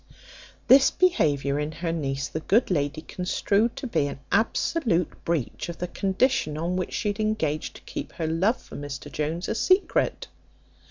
This 0.67 0.89
behaviour 0.89 1.59
in 1.59 1.73
her 1.73 1.91
niece 1.91 2.27
the 2.27 2.39
good 2.39 2.71
lady 2.71 3.01
construed 3.01 3.75
to 3.75 3.85
be 3.85 4.07
an 4.07 4.19
absolute 4.31 5.13
breach 5.23 5.69
of 5.69 5.77
the 5.77 5.87
condition 5.87 6.57
on 6.57 6.75
which 6.75 6.93
she 6.93 7.09
had 7.09 7.19
engaged 7.19 7.75
to 7.75 7.81
keep 7.83 8.13
her 8.13 8.25
love 8.25 8.59
for 8.59 8.75
Mr 8.75 9.11
Jones 9.11 9.47
a 9.47 9.53
secret. 9.53 10.27